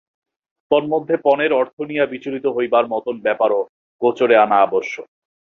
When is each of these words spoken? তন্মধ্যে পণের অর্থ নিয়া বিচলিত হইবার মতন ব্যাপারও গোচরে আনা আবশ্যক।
তন্মধ্যে 0.71 1.15
পণের 1.25 1.51
অর্থ 1.53 1.77
নিয়া 1.81 2.05
বিচলিত 2.05 2.45
হইবার 2.47 2.85
মতন 2.87 3.15
ব্যাপারও 3.19 3.59
গোচরে 4.01 4.35
আনা 4.35 4.57
আবশ্যক। 4.61 5.07